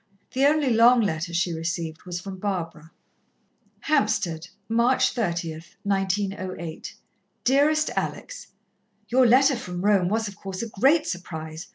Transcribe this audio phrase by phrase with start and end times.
[0.31, 2.89] The only long letter she received was from Barbara.
[3.81, 6.95] "Hampstead, "March 30, 1908.
[7.43, 8.47] "DEAREST ALEX,
[9.09, 11.67] "Your letter from Rome was, of course, a great surprise.